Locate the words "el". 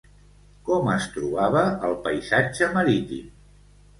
1.89-1.93